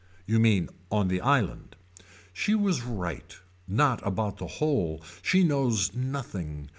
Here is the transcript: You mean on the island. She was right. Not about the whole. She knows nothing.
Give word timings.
You 0.25 0.39
mean 0.39 0.67
on 0.91 1.09
the 1.09 1.21
island. 1.21 1.75
She 2.33 2.55
was 2.55 2.81
right. 2.81 3.37
Not 3.67 4.01
about 4.03 4.37
the 4.37 4.47
whole. 4.57 5.03
She 5.21 5.43
knows 5.43 5.93
nothing. 5.93 6.69